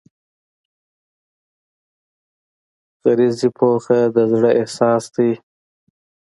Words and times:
غریزي 3.03 3.49
پوهه 3.57 3.99
د 4.15 4.17
زړه 4.33 4.49
احساس 4.59 5.03
دی. 5.15 5.31